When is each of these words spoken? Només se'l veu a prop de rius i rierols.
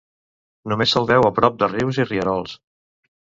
Només 0.71 0.93
se'l 0.95 1.05
veu 1.11 1.27
a 1.27 1.31
prop 1.41 1.59
de 1.63 1.69
rius 1.73 2.01
i 2.05 2.09
rierols. 2.09 2.57